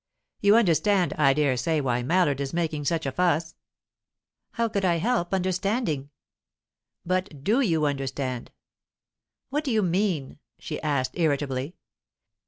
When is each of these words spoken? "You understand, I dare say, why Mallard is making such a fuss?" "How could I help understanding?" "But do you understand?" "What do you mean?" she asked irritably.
"You 0.39 0.55
understand, 0.55 1.13
I 1.13 1.31
dare 1.35 1.55
say, 1.55 1.79
why 1.79 2.01
Mallard 2.01 2.41
is 2.41 2.55
making 2.55 2.85
such 2.85 3.05
a 3.05 3.11
fuss?" 3.11 3.53
"How 4.53 4.67
could 4.67 4.83
I 4.83 4.95
help 4.97 5.31
understanding?" 5.31 6.09
"But 7.05 7.43
do 7.43 7.61
you 7.63 7.85
understand?" 7.85 8.49
"What 9.51 9.63
do 9.63 9.69
you 9.69 9.83
mean?" 9.83 10.39
she 10.57 10.81
asked 10.81 11.19
irritably. 11.19 11.75